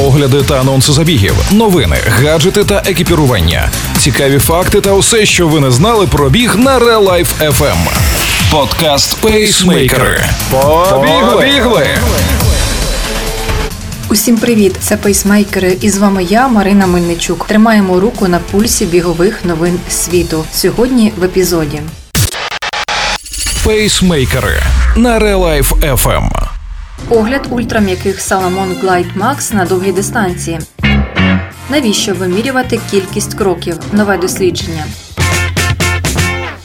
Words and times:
огляди 0.00 0.42
та 0.42 0.60
анонси 0.60 0.92
забігів, 0.92 1.34
новини, 1.52 1.96
гаджети 2.06 2.64
та 2.64 2.82
екіпірування, 2.86 3.70
цікаві 3.98 4.38
факти 4.38 4.80
та 4.80 4.92
усе, 4.92 5.26
що 5.26 5.48
ви 5.48 5.60
не 5.60 5.70
знали 5.70 6.06
про 6.06 6.30
біг 6.30 6.56
на 6.56 6.78
Real 6.78 7.08
Life 7.08 7.50
FM. 7.58 7.76
Подкаст 8.50 9.20
Пейсмейкери. 9.20 10.24
Побігли! 10.50 11.86
Усім 14.08 14.38
привіт! 14.38 14.76
Це 14.80 14.96
пейсмейкери, 14.96 15.76
і 15.80 15.90
з 15.90 15.98
вами 15.98 16.24
я, 16.24 16.48
Марина 16.48 16.86
Мельничук. 16.86 17.46
Тримаємо 17.46 18.00
руку 18.00 18.28
на 18.28 18.38
пульсі 18.38 18.86
бігових 18.86 19.44
новин 19.44 19.78
світу. 19.90 20.44
Сьогодні 20.52 21.12
в 21.18 21.24
епізоді. 21.24 21.80
Пейсмейкери 23.64 24.62
на 24.96 25.18
Real 25.18 25.38
Life 25.38 25.96
FM. 25.96 26.30
Огляд 27.08 27.46
ультрам'яких 27.50 28.18
Salomon 28.18 28.80
Glide 28.80 29.18
Max 29.18 29.54
на 29.54 29.64
довгій 29.64 29.92
дистанції. 29.92 30.60
Навіщо 31.70 32.14
вимірювати 32.14 32.80
кількість 32.90 33.34
кроків? 33.34 33.78
Нове 33.92 34.18
дослідження. 34.18 34.84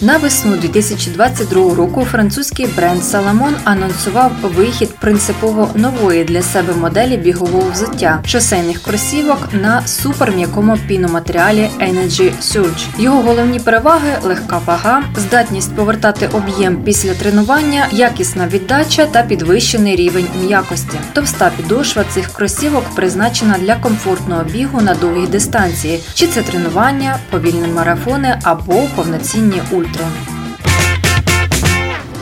На 0.00 0.16
весну 0.18 0.56
2022 0.56 1.74
року 1.74 2.04
французький 2.04 2.66
бренд 2.66 3.00
Salomon 3.00 3.52
анонсував 3.64 4.32
вихід 4.42 4.90
принципово 5.00 5.70
нової 5.74 6.24
для 6.24 6.42
себе 6.42 6.74
моделі 6.74 7.16
бігового 7.16 7.70
взуття 7.70 8.22
шосейних 8.26 8.82
кросівок 8.82 9.38
на 9.52 9.86
суперм'якому 9.86 10.78
піноматеріалі 10.88 11.70
Energy 11.80 12.32
Surge. 12.42 12.86
Його 12.98 13.22
головні 13.22 13.60
переваги 13.60 14.12
легка 14.22 14.60
вага, 14.66 15.02
здатність 15.16 15.76
повертати 15.76 16.28
об'єм 16.32 16.82
після 16.82 17.14
тренування, 17.14 17.86
якісна 17.92 18.48
віддача 18.48 19.06
та 19.06 19.22
підвищений 19.22 19.96
рівень 19.96 20.26
м'якості. 20.44 20.98
Товста 21.12 21.50
підошва 21.56 22.04
цих 22.04 22.28
кросівок 22.32 22.84
призначена 22.94 23.56
для 23.58 23.76
комфортного 23.76 24.44
бігу 24.44 24.80
на 24.80 24.94
довгій 24.94 25.26
дистанції, 25.26 26.00
чи 26.14 26.26
це 26.26 26.42
тренування, 26.42 27.16
повільні 27.30 27.68
марафони 27.68 28.38
або 28.42 28.88
повноцінні 28.96 29.62
ультра 29.70 29.87
ультра. 29.88 30.37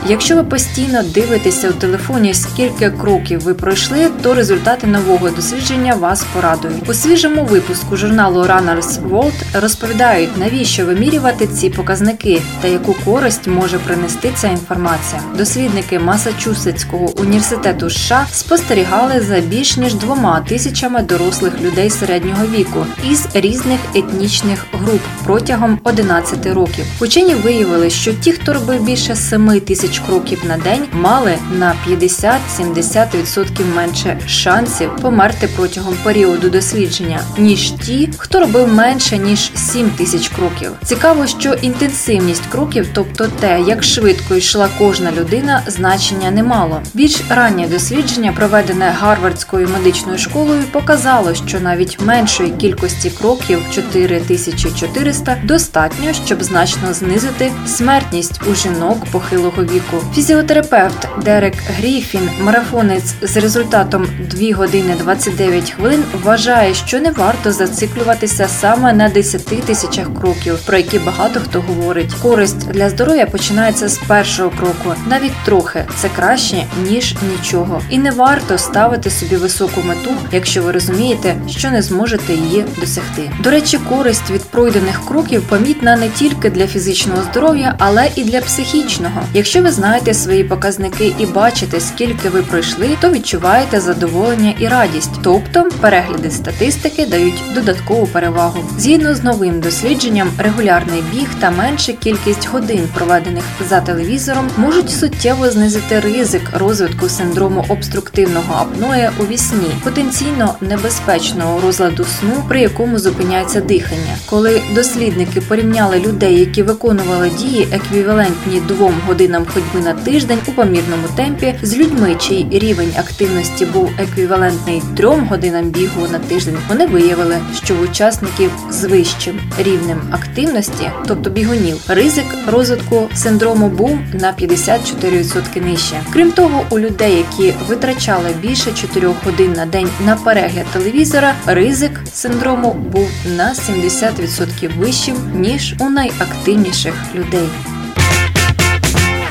Якщо 0.09 0.35
ви 0.35 0.43
постійно 0.43 1.03
дивитеся 1.03 1.69
у 1.69 1.73
телефоні, 1.73 2.33
скільки 2.33 2.89
кроків 2.89 3.41
ви 3.41 3.53
пройшли, 3.53 4.09
то 4.21 4.33
результати 4.33 4.87
нового 4.87 5.29
дослідження 5.29 5.93
вас 5.93 6.25
порадують. 6.33 6.89
У 6.89 6.93
свіжому 6.93 7.43
випуску 7.43 7.97
журналу 7.97 8.39
Runners 8.41 9.09
World 9.09 9.61
розповідають, 9.61 10.37
навіщо 10.37 10.85
вимірювати 10.85 11.47
ці 11.47 11.69
показники 11.69 12.41
та 12.61 12.67
яку 12.67 12.95
користь 13.05 13.47
може 13.47 13.79
принести 13.79 14.31
ця 14.35 14.47
інформація. 14.47 15.21
Дослідники 15.37 15.99
Масачусетського 15.99 17.19
університету 17.19 17.89
США 17.89 18.25
спостерігали 18.31 19.21
за 19.21 19.39
більш 19.39 19.77
ніж 19.77 19.93
двома 19.93 20.45
тисячами 20.49 21.01
дорослих 21.01 21.61
людей 21.61 21.89
середнього 21.89 22.45
віку 22.57 22.85
із 23.11 23.27
різних 23.33 23.79
етнічних 23.95 24.65
груп 24.73 25.01
протягом 25.25 25.79
11 25.83 26.45
років. 26.45 26.85
Учені 27.01 27.35
виявили, 27.35 27.89
що 27.89 28.13
ті, 28.13 28.31
хто 28.31 28.53
робив 28.53 28.83
більше 28.83 29.15
7 29.15 29.59
тисяч 29.59 29.96
кроків 29.99 30.41
на 30.47 30.57
день 30.57 30.85
мали 30.91 31.37
на 31.51 31.75
50-70% 31.87 33.75
менше 33.75 34.17
шансів 34.27 34.95
померти 35.01 35.49
протягом 35.55 35.95
періоду 36.03 36.49
дослідження, 36.49 37.21
ніж 37.37 37.71
ті, 37.71 38.09
хто 38.17 38.39
робив 38.39 38.73
менше 38.73 39.17
ніж 39.17 39.51
7 39.55 39.89
тисяч 39.89 40.29
кроків. 40.29 40.71
Цікаво, 40.83 41.27
що 41.27 41.53
інтенсивність 41.53 42.45
кроків, 42.49 42.87
тобто 42.93 43.27
те, 43.27 43.61
як 43.67 43.83
швидко 43.83 44.35
йшла 44.35 44.69
кожна 44.77 45.11
людина, 45.11 45.61
значення 45.67 46.31
не 46.31 46.43
мало. 46.43 46.81
Більш 46.93 47.21
раннє 47.29 47.67
дослідження, 47.67 48.33
проведене 48.35 48.95
Гарвардською 48.99 49.69
медичною 49.73 50.17
школою, 50.17 50.63
показало, 50.71 51.35
що 51.35 51.59
навіть 51.59 52.01
меншої 52.01 52.49
кількості 52.49 53.09
кроків 53.09 53.59
4400 53.75 55.37
достатньо, 55.43 56.13
щоб 56.25 56.43
значно 56.43 56.93
знизити 56.93 57.51
смертність 57.67 58.41
у 58.51 58.55
жінок 58.55 59.05
похилого 59.11 59.63
віку 59.63 59.86
віку. 59.87 60.03
Фізіотерапевт 60.15 61.07
Дерек 61.23 61.53
Гріфін, 61.77 62.29
марафонець 62.41 63.13
з 63.21 63.37
результатом 63.37 64.07
2 64.31 64.55
години 64.55 64.95
29 64.99 65.71
хвилин, 65.71 66.03
вважає, 66.23 66.73
що 66.73 66.99
не 66.99 67.11
варто 67.11 67.51
зациклюватися 67.51 68.47
саме 68.47 68.93
на 68.93 69.09
10 69.09 69.45
тисячах 69.45 70.07
кроків, 70.19 70.59
про 70.65 70.77
які 70.77 70.99
багато 70.99 71.39
хто 71.39 71.61
говорить. 71.61 72.13
Користь 72.21 72.67
для 72.67 72.89
здоров'я 72.89 73.25
починається 73.25 73.89
з 73.89 73.97
першого 73.97 74.49
кроку, 74.49 74.95
навіть 75.07 75.33
трохи 75.45 75.85
це 75.95 76.09
краще 76.15 76.65
ніж 76.89 77.15
нічого, 77.31 77.81
і 77.89 77.97
не 77.97 78.11
варто 78.11 78.57
ставити 78.57 79.09
собі 79.09 79.35
високу 79.35 79.81
мету, 79.87 80.11
якщо 80.31 80.61
ви 80.61 80.71
розумієте, 80.71 81.35
що 81.49 81.71
не 81.71 81.81
зможете 81.81 82.33
її 82.33 82.65
досягти. 82.79 83.31
До 83.43 83.49
речі, 83.49 83.79
користь 83.89 84.31
від 84.31 84.41
пройдених 84.41 85.05
кроків 85.05 85.41
помітна 85.41 85.95
не 85.95 86.09
тільки 86.09 86.49
для 86.49 86.67
фізичного 86.67 87.21
здоров'я, 87.31 87.75
але 87.79 88.09
і 88.15 88.23
для 88.23 88.41
психічного. 88.41 89.21
Якщо 89.33 89.61
ви 89.61 89.71
знаєте 89.77 90.13
свої 90.13 90.43
показники 90.43 91.15
і 91.19 91.25
бачите, 91.25 91.79
скільки 91.79 92.29
ви 92.29 92.41
пройшли, 92.41 92.89
то 93.01 93.11
відчуваєте 93.11 93.79
задоволення 93.79 94.53
і 94.59 94.67
радість, 94.67 95.11
тобто 95.23 95.69
перегляди 95.81 96.31
статистики 96.31 97.05
дають 97.05 97.43
додаткову 97.55 98.07
перевагу. 98.07 98.59
Згідно 98.77 99.15
з 99.15 99.23
новим 99.23 99.59
дослідженням, 99.59 100.29
регулярний 100.37 101.03
біг 101.13 101.27
та 101.39 101.51
менша 101.51 101.93
кількість 101.93 102.49
годин, 102.49 102.89
проведених 102.93 103.43
за 103.69 103.81
телевізором, 103.81 104.49
можуть 104.57 104.89
суттєво 104.89 105.49
знизити 105.49 105.99
ризик 105.99 106.41
розвитку 106.53 107.09
синдрому 107.09 107.65
обструктивного 107.69 108.55
апноя 108.55 109.11
у 109.19 109.23
вісні, 109.23 109.71
потенційно 109.83 110.55
небезпечного 110.61 111.61
розладу 111.61 112.05
сну, 112.19 112.43
при 112.47 112.61
якому 112.61 112.99
зупиняється 112.99 113.61
дихання. 113.61 114.17
Коли 114.25 114.61
дослідники 114.75 115.41
порівняли 115.41 115.99
людей, 115.99 116.39
які 116.39 116.63
виконували 116.63 117.29
дії 117.29 117.67
еквівалентні 117.71 118.59
двом 118.67 118.93
годинам 119.07 119.45
ходьби 119.53 119.66
ходьби 119.67 119.85
на 119.85 119.93
тиждень 119.93 120.39
у 120.47 120.51
помірному 120.51 121.07
темпі 121.15 121.55
з 121.61 121.77
людьми, 121.77 122.15
чий 122.19 122.47
рівень 122.51 122.93
активності 122.97 123.65
був 123.65 123.89
еквівалентний 123.97 124.81
трьом 124.97 125.27
годинам 125.27 125.69
бігу 125.69 126.07
на 126.11 126.19
тиждень. 126.19 126.57
Вони 126.69 126.85
виявили, 126.85 127.37
що 127.63 127.75
в 127.75 127.81
учасників 127.81 128.51
з 128.69 128.83
вищим 128.83 129.39
рівнем 129.57 130.01
активності, 130.11 130.91
тобто 131.07 131.29
бігунів, 131.29 131.77
ризик 131.87 132.25
розвитку 132.47 133.09
синдрому 133.15 133.69
був 133.69 133.99
на 134.13 134.33
54% 134.33 135.65
нижче. 135.65 135.95
Крім 136.13 136.31
того, 136.31 136.63
у 136.69 136.79
людей, 136.79 137.15
які 137.17 137.53
витрачали 137.67 138.29
більше 138.41 138.71
4 138.71 139.07
годин 139.25 139.53
на 139.53 139.65
день 139.65 139.89
на 140.05 140.15
перегляд 140.15 140.65
телевізора, 140.73 141.33
ризик 141.45 142.01
синдрому 142.13 142.73
був 142.73 143.09
на 143.37 143.53
70% 143.53 144.77
вищим 144.77 145.15
ніж 145.35 145.75
у 145.79 145.89
найактивніших 145.89 146.93
людей. 147.15 147.47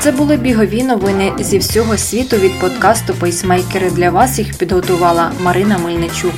Це 0.07 0.13
були 0.13 0.37
бігові 0.37 0.83
новини 0.83 1.31
зі 1.39 1.57
всього 1.57 1.97
світу 1.97 2.37
від 2.37 2.59
подкасту 2.59 3.13
Пейсмейкери. 3.13 3.89
Для 3.89 4.09
вас 4.09 4.39
їх 4.39 4.57
підготувала 4.57 5.31
Марина 5.39 5.77
Мельничук. 5.77 6.33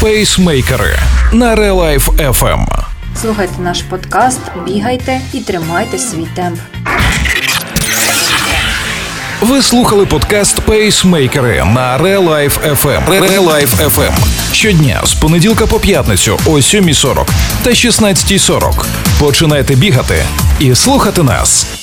Пейсмейкери 0.00 0.98
на 1.32 1.54
Relife 1.54 2.08
FM. 2.08 2.66
Слухайте 3.20 3.52
наш 3.62 3.82
подкаст, 3.82 4.40
бігайте 4.66 5.20
і 5.32 5.40
тримайте 5.40 5.98
свій 5.98 6.26
темп. 6.34 6.58
Ви 9.40 9.62
слухали 9.62 10.06
подкаст 10.06 10.60
Пейсмейкери 10.60 11.64
на 11.64 11.98
Relife 11.98 12.76
FM. 12.82 13.08
Relife 13.08 13.90
FM. 13.90 14.12
Щодня 14.52 15.00
з 15.04 15.14
понеділка 15.14 15.66
по 15.66 15.78
п'ятницю 15.78 16.38
о 16.46 16.50
7.40 16.50 17.26
та 17.62 17.70
16.40. 17.70 18.84
Починайте 19.20 19.74
бігати 19.74 20.24
і 20.60 20.74
слухати 20.74 21.22
нас. 21.22 21.75